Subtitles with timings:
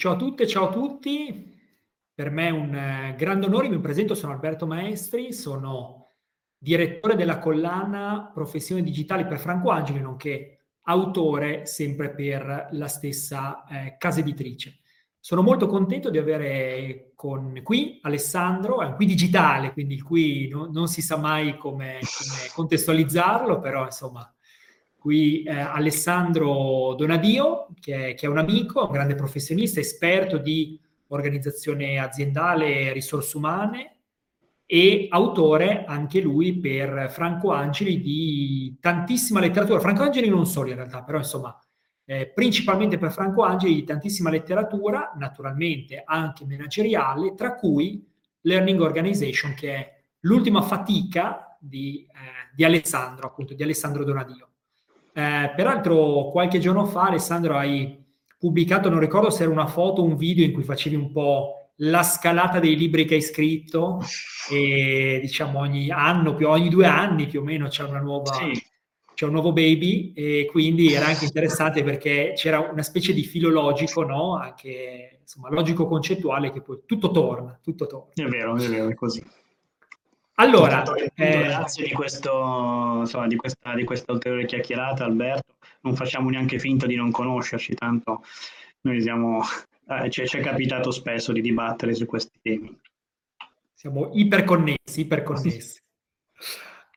[0.00, 1.60] Ciao a tutte, ciao a tutti.
[2.14, 6.14] Per me è un eh, grande onore, mi presento, sono Alberto Maestri, sono
[6.56, 13.96] direttore della collana Professioni Digitali per Franco Angeli, nonché autore sempre per la stessa eh,
[13.98, 14.78] casa editrice.
[15.18, 20.66] Sono molto contento di avere con qui Alessandro, è un qui digitale, quindi qui no,
[20.72, 21.98] non si sa mai come
[22.54, 24.34] contestualizzarlo, però insomma
[25.00, 30.78] qui eh, Alessandro Donadio, che è, che è, un amico, un grande professionista, esperto di
[31.08, 33.96] organizzazione aziendale e risorse umane
[34.66, 39.80] e autore anche lui per Franco Angeli di tantissima letteratura.
[39.80, 41.58] Franco Angeli non solo in realtà, però insomma,
[42.04, 48.06] eh, principalmente per Franco Angeli di tantissima letteratura, naturalmente anche manageriale, tra cui
[48.42, 54.49] Learning Organization, che è l'ultima fatica di, eh, di Alessandro, appunto, di Alessandro Donadio.
[55.12, 58.04] Eh, peraltro, qualche giorno fa, Alessandro, hai
[58.38, 61.72] pubblicato, non ricordo se era una foto o un video in cui facevi un po'
[61.82, 64.00] la scalata dei libri che hai scritto
[64.50, 68.32] e diciamo ogni anno, più, ogni due anni più o meno c'è una nuova...
[68.34, 68.68] Sì.
[69.12, 73.50] C'è un nuovo baby e quindi era anche interessante perché c'era una specie di filo
[73.50, 74.36] logico, no?
[74.36, 78.12] Anche insomma logico concettuale che poi tutto torna, tutto torna.
[78.14, 79.22] È vero, è vero, è così.
[80.40, 80.82] Allora,
[81.16, 85.56] eh, grazie di, questo, insomma, di, questa, di questa ulteriore chiacchierata, Alberto.
[85.82, 88.22] Non facciamo neanche finta di non conoscerci, tanto
[88.80, 89.42] noi siamo,
[89.86, 92.74] eh, ci, ci è capitato spesso di dibattere su questi temi.
[93.74, 95.78] Siamo iperconnessi, iperconnessi.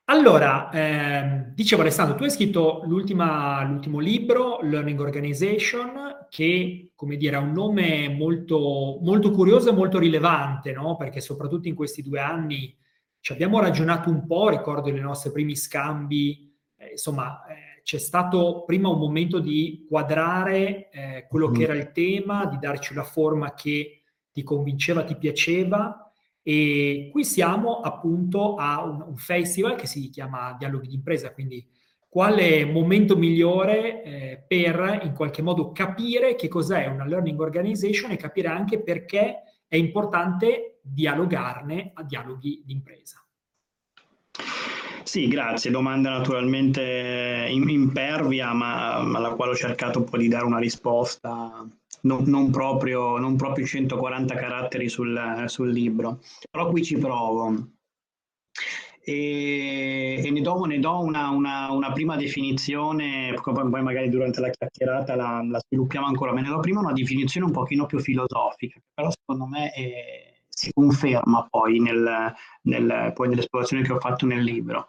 [0.06, 7.40] Allora, eh, dicevo Alessandro, tu hai scritto l'ultimo libro, Learning Organization, che, come dire, ha
[7.40, 10.96] un nome molto, molto curioso e molto rilevante, no?
[10.96, 12.74] Perché soprattutto in questi due anni
[13.24, 18.66] ci abbiamo ragionato un po', ricordo i nostri primi scambi, eh, insomma, eh, c'è stato
[18.66, 21.54] prima un momento di quadrare eh, quello mm.
[21.54, 26.12] che era il tema, di darci una forma che ti convinceva, ti piaceva.
[26.42, 31.66] E qui siamo appunto a un, un festival che si chiama Dialoghi di impresa, quindi
[32.10, 38.18] quale momento migliore eh, per in qualche modo capire che cos'è una learning organization e
[38.18, 43.24] capire anche perché è importante dialogarne a dialoghi d'impresa.
[45.04, 45.70] Sì, grazie.
[45.70, 51.66] Domanda naturalmente impervia, ma alla quale ho cercato un po' di dare una risposta,
[52.02, 56.20] non, non, proprio, non proprio 140 caratteri sul, sul, libro.
[56.50, 57.72] Però qui ci provo.
[59.06, 64.50] E, e ne do, ne do una, una, una, prima definizione, poi magari durante la
[64.50, 66.32] chiacchierata la, la sviluppiamo ancora.
[66.34, 70.33] Me ne do prima una definizione un pochino più filosofica, però secondo me è
[70.64, 74.88] si conferma poi, nel, nel, poi nell'esplorazione che ho fatto nel libro.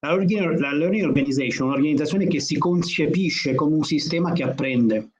[0.00, 5.10] La, Learning Organization è un'organizzazione che si concepisce come un sistema che apprende,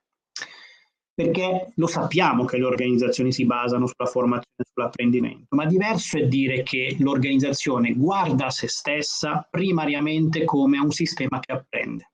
[1.13, 6.27] perché lo sappiamo che le organizzazioni si basano sulla formazione e sull'apprendimento, ma diverso è
[6.27, 12.11] dire che l'organizzazione guarda a se stessa primariamente come un sistema che apprende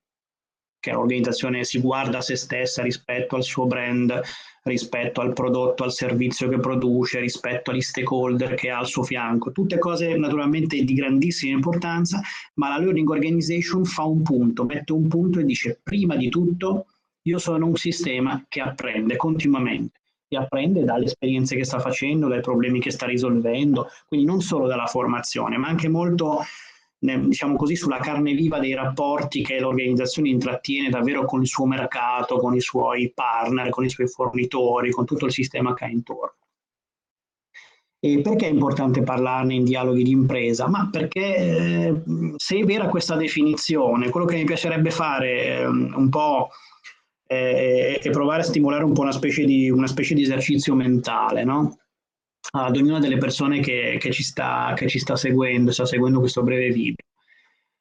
[0.84, 4.21] che l'organizzazione si guarda a se stessa rispetto al suo brand,
[4.65, 9.50] rispetto al prodotto, al servizio che produce, rispetto agli stakeholder che ha al suo fianco.
[9.50, 12.21] Tutte cose naturalmente di grandissima importanza,
[12.55, 16.84] ma la Learning Organization fa un punto, mette un punto e dice prima di tutto
[17.23, 22.43] io sono un sistema che apprende continuamente e apprende dalle esperienze che sta facendo, dai
[22.43, 26.43] problemi che sta risolvendo, quindi non solo dalla formazione, ma anche molto
[27.05, 32.37] diciamo così, sulla carne viva dei rapporti che l'organizzazione intrattiene davvero con il suo mercato,
[32.37, 36.37] con i suoi partner, con i suoi fornitori, con tutto il sistema che ha intorno.
[38.01, 40.69] E perché è importante parlarne in dialoghi di impresa?
[40.69, 42.03] Ma perché eh,
[42.37, 46.50] se è vera questa definizione, quello che mi piacerebbe fare eh, un po'
[47.27, 51.45] è, è, provare a stimolare un po' una specie di, una specie di esercizio mentale,
[51.45, 51.79] no?
[52.52, 56.43] Ad ognuna delle persone che, che, ci sta, che, ci sta, seguendo, sta seguendo questo
[56.43, 56.96] breve video.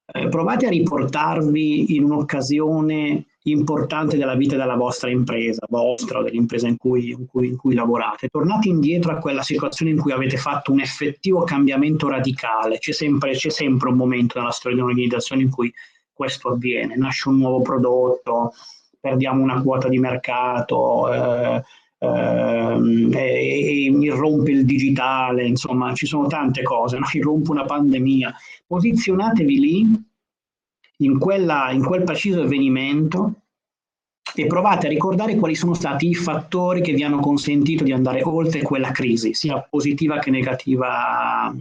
[0.06, 6.68] Eh, provate a riportarvi in un'occasione importante della vita della vostra impresa, vostra o dell'impresa
[6.68, 8.30] in cui, in, cui, in cui, lavorate.
[8.30, 12.78] Tornate indietro a quella situazione in cui avete fatto un effettivo cambiamento radicale.
[12.78, 15.74] C'è sempre, c'è sempre un momento nella storia di un'organizzazione in cui
[16.12, 16.96] questo avviene.
[16.96, 18.54] Nasce un nuovo prodotto,
[19.00, 21.64] perdiamo una quota di mercato, eh,
[22.04, 27.06] eh, irrompe il digitale, insomma ci sono tante cose, no?
[27.14, 28.34] irrompe una pandemia.
[28.68, 30.04] Posizionatevi lì,
[30.98, 33.36] in, quella, in quel preciso avvenimento,
[34.36, 38.24] e provate a ricordare quali sono stati i fattori che vi hanno consentito di andare
[38.24, 41.54] oltre quella crisi, sia positiva che negativa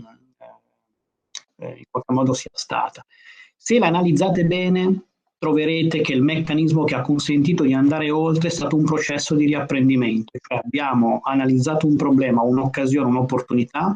[1.56, 3.05] eh, in qualche modo sia stata.
[3.56, 5.03] Se la analizzate bene,
[5.43, 9.47] troverete che il meccanismo che ha consentito di andare oltre è stato un processo di
[9.47, 13.93] riapprendimento, cioè abbiamo analizzato un problema, un'occasione, un'opportunità,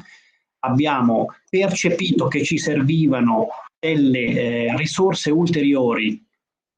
[0.65, 3.47] abbiamo percepito che ci servivano
[3.79, 6.21] delle eh, risorse ulteriori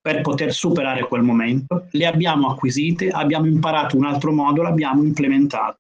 [0.02, 5.78] per poter superare quel momento, le abbiamo acquisite, abbiamo imparato un altro modo, l'abbiamo implementato.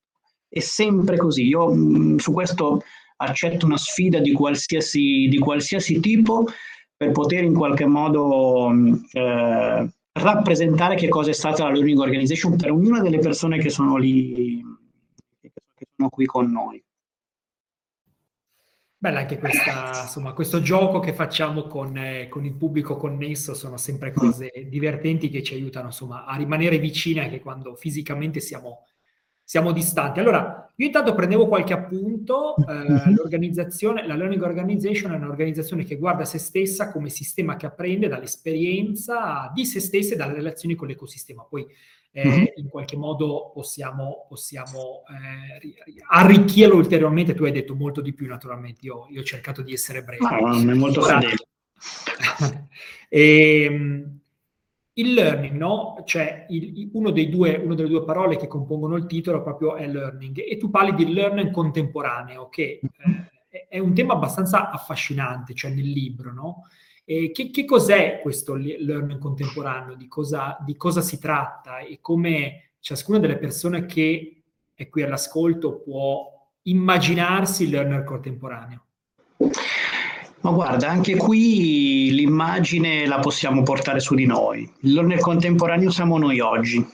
[0.48, 1.46] È sempre così.
[1.46, 2.82] Io mh, mm, su questo
[3.16, 6.46] accetto una sfida di qualsiasi, di qualsiasi tipo
[6.98, 8.70] per poter in qualche modo
[9.12, 13.96] eh, rappresentare che cosa è stata la learning organization per ognuna delle persone che sono
[13.96, 14.60] lì,
[15.40, 16.82] che sono qui con noi.
[19.00, 23.76] Bella anche questa, insomma, questo gioco che facciamo con, eh, con, il pubblico connesso, sono
[23.76, 28.87] sempre cose divertenti che ci aiutano insomma, a rimanere vicini anche quando fisicamente siamo,
[29.48, 30.20] siamo distanti.
[30.20, 33.14] Allora, io intanto prendevo qualche appunto, eh, mhm.
[33.14, 39.50] l'organizzazione, la Learning Organization è un'organizzazione che guarda se stessa come sistema che apprende dall'esperienza
[39.54, 41.46] di se stessa e dalle relazioni con l'ecosistema.
[41.48, 41.66] Poi
[42.10, 42.44] eh, mm-hmm.
[42.56, 45.74] in qualche modo possiamo, possiamo eh,
[46.10, 47.32] arricchirlo ulteriormente.
[47.34, 48.84] Tu hai detto molto di più, naturalmente.
[48.84, 50.28] Io, io ho cercato di essere breve.
[50.28, 51.36] No, è molto fedele.
[53.08, 54.18] e, ehm,
[54.98, 56.02] il learning, no?
[56.04, 60.42] Cioè, il, uno due, una delle due parole che compongono il titolo proprio è learning.
[60.46, 62.80] E tu parli di learning contemporaneo, che
[63.48, 66.66] eh, è un tema abbastanza affascinante, cioè nel libro, no?
[67.08, 69.94] Che, che, cos'è questo learning contemporaneo?
[69.94, 74.42] Di cosa, di cosa, si tratta e come ciascuna delle persone che
[74.74, 76.30] è qui all'ascolto può
[76.64, 78.87] immaginarsi il learner contemporaneo?
[80.40, 84.70] Ma guarda, anche qui l'immagine la possiamo portare su di noi.
[84.80, 86.86] Learner contemporaneo siamo noi oggi.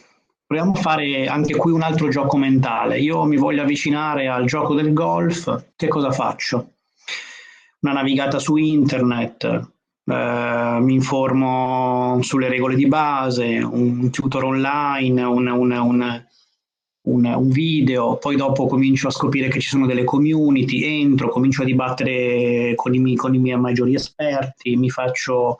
[0.46, 2.98] Proviamo a fare anche qui un altro gioco mentale.
[3.00, 6.72] Io mi voglio avvicinare al gioco del golf, che cosa faccio?
[7.80, 9.72] Una navigata su internet,
[10.06, 16.23] Uh, mi informo sulle regole di base, un tutor online, un, un,
[17.06, 21.62] un, un, video, poi dopo comincio a scoprire che ci sono delle community, entro, comincio
[21.62, 25.56] a dibattere con i, miei, con i miei maggiori esperti, mi faccio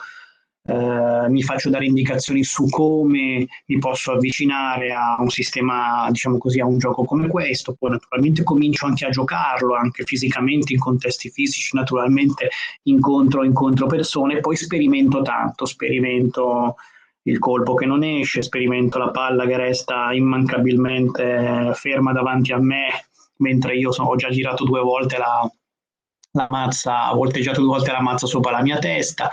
[0.66, 6.58] eh, mi faccio dare indicazioni su come mi posso avvicinare a un sistema, diciamo così,
[6.58, 11.28] a un gioco come questo, poi naturalmente comincio anche a giocarlo, anche fisicamente, in contesti
[11.28, 12.48] fisici, naturalmente
[12.84, 16.76] incontro, incontro persone, poi sperimento tanto, sperimento
[17.26, 23.08] il colpo che non esce, sperimento la palla che resta immancabilmente ferma davanti a me,
[23.36, 25.50] mentre io sono, ho già girato due volte la,
[26.32, 29.30] la mazza, ho volteggiato due volte la mazza sopra la mia testa,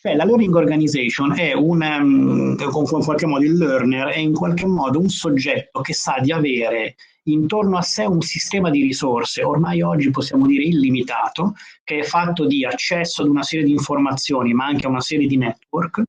[0.00, 4.64] cioè, la learning organization è un, um, in qualche modo il learner è in qualche
[4.66, 6.94] modo un soggetto che sa di avere
[7.24, 11.54] intorno a sé un sistema di risorse, ormai oggi possiamo dire illimitato,
[11.84, 15.26] che è fatto di accesso ad una serie di informazioni, ma anche a una serie
[15.26, 16.02] di network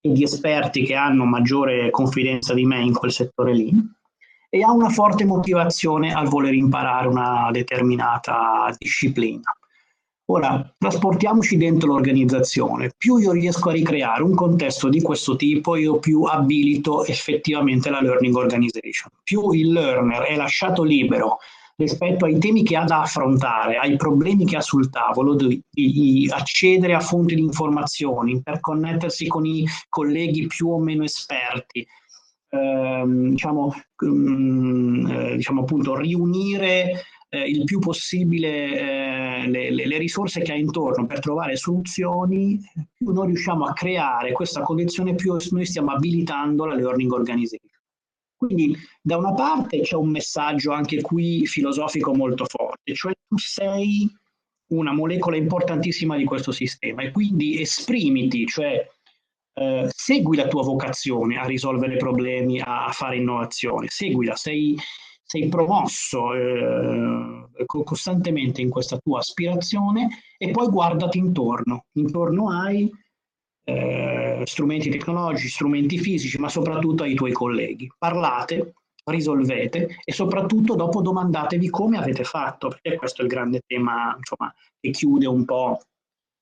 [0.00, 3.72] di esperti che hanno maggiore confidenza di me in quel settore lì
[4.50, 9.52] e ha una forte motivazione al voler imparare una determinata disciplina.
[10.30, 12.92] Ora, trasportiamoci dentro l'organizzazione.
[12.96, 18.02] Più io riesco a ricreare un contesto di questo tipo, io più abilito effettivamente la
[18.02, 19.10] learning organization.
[19.22, 21.38] Più il learner è lasciato libero
[21.78, 26.28] rispetto ai temi che ha da affrontare, ai problemi che ha sul tavolo, di, di
[26.28, 31.86] accedere a fonti di informazioni, interconnettersi con i colleghi più o meno esperti,
[32.50, 33.72] ehm, diciamo,
[34.04, 40.56] um, eh, diciamo appunto riunire eh, il più possibile eh, le, le, risorse che ha
[40.56, 42.58] intorno per trovare soluzioni,
[42.92, 47.77] più noi riusciamo a creare questa condizione, più noi stiamo abilitando la learning organization.
[48.38, 54.08] Quindi da una parte c'è un messaggio anche qui filosofico molto forte, cioè tu sei
[54.68, 58.86] una molecola importantissima di questo sistema e quindi esprimiti, cioè
[59.54, 64.76] eh, segui la tua vocazione a risolvere problemi, a, a fare innovazione, seguila, sei,
[65.24, 71.86] sei promosso eh, costantemente in questa tua aspirazione e poi guardati intorno.
[71.94, 72.88] Intorno hai
[73.68, 77.90] eh, strumenti tecnologici, strumenti fisici, ma soprattutto ai tuoi colleghi.
[77.98, 78.72] Parlate,
[79.04, 84.54] risolvete e soprattutto dopo domandatevi come avete fatto, perché questo è il grande tema insomma,
[84.80, 85.80] che chiude un po'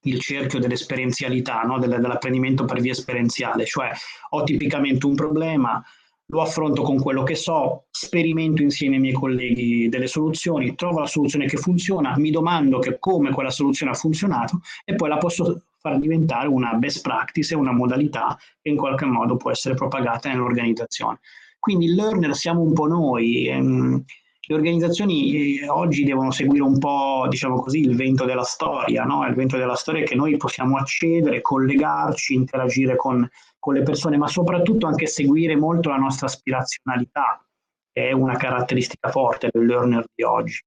[0.05, 1.79] il cerchio dell'esperienzialità, no?
[1.81, 3.91] dell'apprendimento per via esperienziale, cioè
[4.31, 5.85] ho tipicamente un problema,
[6.29, 11.07] lo affronto con quello che so, sperimento insieme ai miei colleghi delle soluzioni, trovo la
[11.07, 15.63] soluzione che funziona, mi domando che come quella soluzione ha funzionato e poi la posso
[15.87, 20.29] far diventare una best practice e una modalità che in qualche modo può essere propagata
[20.29, 21.21] nell'organizzazione.
[21.61, 23.47] Quindi il learner siamo un po' noi.
[23.47, 24.05] Ehm,
[24.49, 29.27] le organizzazioni eh, oggi devono seguire un po', diciamo così, il vento della storia, no?
[29.27, 33.29] Il vento della storia che noi possiamo accedere, collegarci, interagire con,
[33.59, 37.45] con le persone, ma soprattutto anche seguire molto la nostra aspirazionalità,
[37.93, 40.61] che è una caratteristica forte del learner di oggi.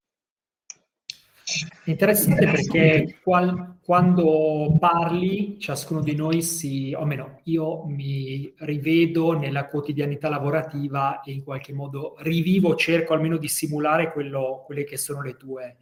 [1.90, 9.66] Interessante perché qual, quando parli, ciascuno di noi si, o meno, io mi rivedo nella
[9.66, 15.24] quotidianità lavorativa e in qualche modo rivivo, cerco almeno di simulare quello, quelle che sono
[15.24, 15.78] le tue,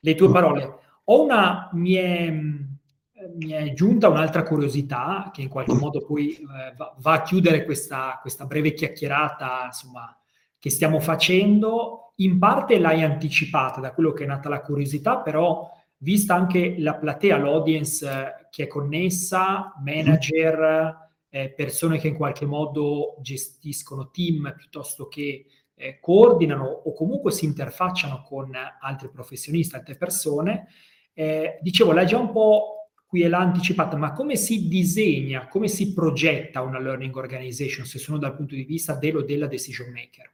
[0.00, 0.78] le tue parole.
[1.04, 6.74] Ho una, mi è, mi è giunta un'altra curiosità che in qualche modo poi eh,
[6.76, 10.18] va, va, a chiudere questa, questa breve chiacchierata, insomma,
[10.64, 12.14] che stiamo facendo.
[12.16, 16.94] In parte l'hai anticipata da quello che è nata la curiosità, però vista anche la
[16.94, 24.54] platea, l'audience eh, che è connessa, manager, eh, persone che in qualche modo gestiscono team
[24.56, 25.44] piuttosto che
[25.74, 30.68] eh, coordinano o comunque si interfacciano con altri professionisti, altre persone.
[31.12, 35.68] Eh, dicevo, l'hai già un po' qui e l'ha anticipata, ma come si disegna, come
[35.68, 40.32] si progetta una learning organization se sono dal punto di vista dello della decision maker?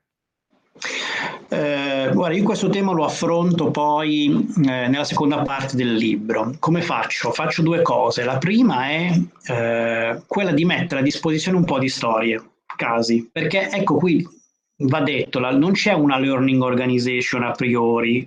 [1.49, 6.55] Eh, guarda, io questo tema lo affronto poi eh, nella seconda parte del libro.
[6.59, 7.33] Come faccio?
[7.33, 8.25] Faccio due cose.
[8.25, 12.43] La prima è eh, quella di mettere a disposizione un po' di storie,
[12.77, 14.27] casi, perché ecco qui
[14.77, 18.27] va detto, la, non c'è una learning organization a priori,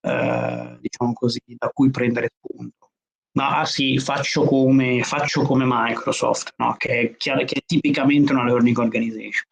[0.00, 2.90] eh, diciamo così, da cui prendere spunto.
[3.32, 6.74] Ma ah, sì, faccio come, faccio come Microsoft, no?
[6.76, 9.44] che, è chiaro, che è tipicamente una learning organization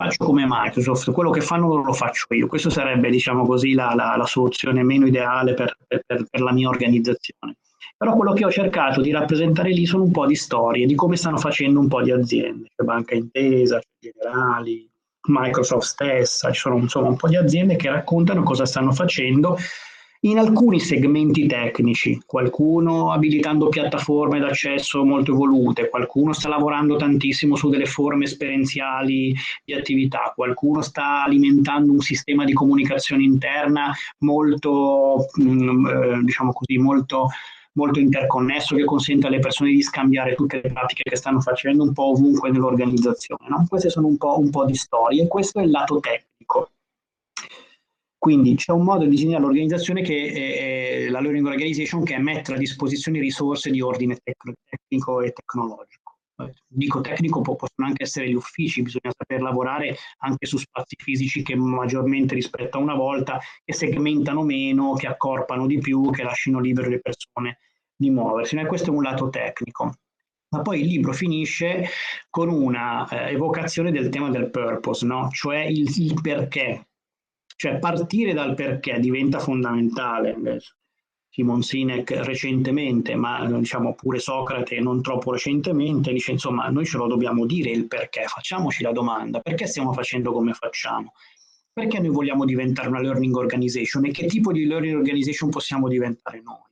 [0.00, 2.46] faccio come Microsoft, quello che fanno lo faccio io.
[2.46, 6.68] Questa sarebbe, diciamo così, la, la, la soluzione meno ideale per, per, per, la mia
[6.68, 7.56] organizzazione.
[7.98, 11.16] Però quello che ho cercato di rappresentare lì sono un po' di storie, di come
[11.16, 14.88] stanno facendo un po' di aziende, c'è Banca Intesa, Generali,
[15.28, 19.58] Microsoft stessa, ci sono insomma un po' di aziende che raccontano cosa stanno facendo
[20.22, 27.70] in alcuni segmenti tecnici, qualcuno abilitando piattaforme d'accesso molto evolute, qualcuno sta lavorando tantissimo su
[27.70, 29.34] delle forme esperienziali
[29.64, 36.76] di attività, qualcuno sta alimentando un sistema di comunicazione interna molto, mm, eh, diciamo così,
[36.76, 37.28] molto
[37.72, 41.92] molto interconnesso che consente alle persone di scambiare tutte le pratiche che stanno facendo un
[41.92, 43.48] po' ovunque nell'organizzazione.
[43.48, 43.64] No?
[43.68, 46.70] Queste sono un po', un po' di storie, questo è il lato tecnico.
[48.20, 52.18] Quindi c'è un modo di disegnare l'organizzazione che è, è la Learning Organization che è
[52.18, 56.18] mettere a disposizione risorse di ordine tec- tecnico e tecnologico.
[56.66, 61.54] Dico tecnico, possono anche essere gli uffici, bisogna saper lavorare anche su spazi fisici che
[61.54, 66.90] maggiormente rispetto a una volta, che segmentano meno, che accorpano di più, che lasciano libere
[66.90, 67.60] le persone
[67.96, 68.54] di muoversi.
[68.54, 69.94] E questo è un lato tecnico.
[70.50, 71.86] Ma poi il libro finisce
[72.28, 75.30] con una eh, evocazione del tema del purpose, no?
[75.30, 76.89] cioè il, il perché
[77.60, 80.34] cioè partire dal perché diventa fondamentale.
[81.28, 87.06] Simon Sinek recentemente, ma diciamo pure Socrate non troppo recentemente, dice insomma noi ce lo
[87.06, 91.12] dobbiamo dire il perché, facciamoci la domanda, perché stiamo facendo come facciamo?
[91.70, 96.40] Perché noi vogliamo diventare una learning organization e che tipo di learning organization possiamo diventare
[96.40, 96.64] noi?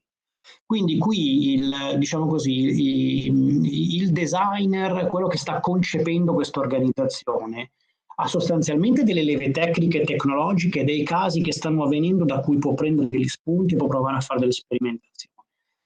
[0.65, 7.73] Quindi qui il, diciamo così, il, il designer, quello che sta concependo questa organizzazione,
[8.21, 13.09] ha sostanzialmente delle leve tecniche tecnologiche, dei casi che stanno avvenendo da cui può prendere
[13.09, 15.37] degli spunti, può provare a fare delle sperimentazioni.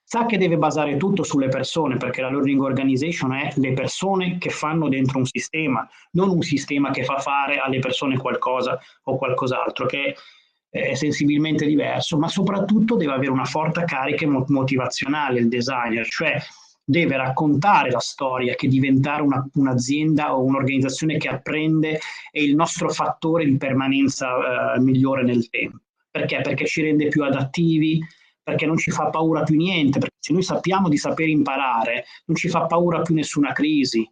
[0.03, 4.49] Sa che deve basare tutto sulle persone, perché la learning organization è le persone che
[4.49, 9.85] fanno dentro un sistema, non un sistema che fa fare alle persone qualcosa o qualcos'altro,
[9.85, 10.15] che
[10.69, 16.35] è sensibilmente diverso, ma soprattutto deve avere una forte carica motivazionale il designer, cioè
[16.83, 21.99] deve raccontare la storia che diventare una, un'azienda o un'organizzazione che apprende
[22.31, 25.77] è il nostro fattore di permanenza eh, migliore nel tempo.
[26.11, 26.41] Perché?
[26.41, 27.99] Perché ci rende più adattivi,
[28.43, 32.35] perché non ci fa paura più niente, perché se noi sappiamo di saper imparare, non
[32.35, 34.07] ci fa paura più nessuna crisi.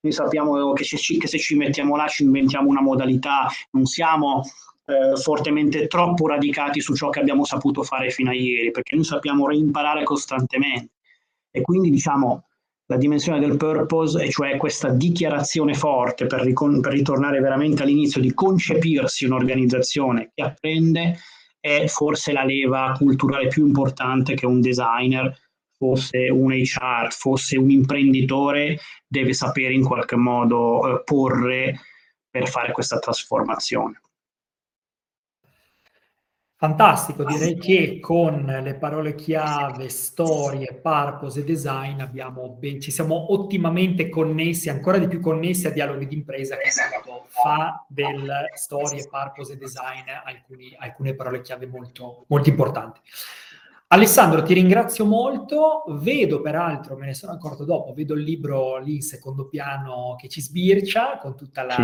[0.00, 4.42] Noi sappiamo che, ci, che se ci mettiamo là ci inventiamo una modalità, non siamo
[4.84, 9.04] eh, fortemente troppo radicati su ciò che abbiamo saputo fare fino a ieri, perché noi
[9.04, 10.95] sappiamo reimparare costantemente.
[11.56, 12.44] E quindi diciamo
[12.88, 18.20] la dimensione del purpose, e cioè questa dichiarazione forte per, ricon- per ritornare veramente all'inizio
[18.20, 21.18] di concepirsi un'organizzazione che apprende,
[21.58, 25.34] è forse la leva culturale più importante che un designer
[25.76, 31.80] fosse un HR, fosse un imprenditore, deve sapere in qualche modo eh, porre
[32.28, 34.00] per fare questa trasformazione.
[36.58, 43.30] Fantastico, direi che con le parole chiave, storie, purpose e design abbiamo ben, ci siamo
[43.34, 49.52] ottimamente connessi, ancora di più connessi a dialoghi d'impresa che appunto fa del storie, purpose
[49.52, 53.00] e design alcuni, alcune parole chiave molto, molto importanti.
[53.88, 55.84] Alessandro, ti ringrazio molto.
[55.88, 60.28] Vedo peraltro, me ne sono accorto dopo, vedo il libro lì in secondo piano che
[60.28, 61.76] ci sbircia con tutta la,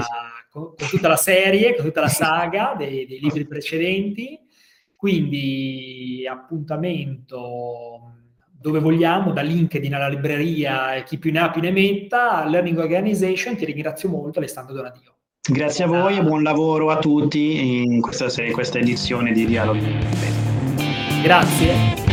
[0.49, 4.49] con, con tutta la serie, con tutta la saga dei, dei libri precedenti.
[5.03, 8.13] Quindi appuntamento
[8.53, 12.79] dove vogliamo, da LinkedIn alla libreria e chi più ne ha più ne metta, Learning
[12.79, 15.17] Organization, ti ringrazio molto Alessandro Donadio.
[15.51, 19.93] Grazie a voi e buon lavoro a tutti in questa, in questa edizione di Dialoghi.
[21.21, 22.12] Grazie.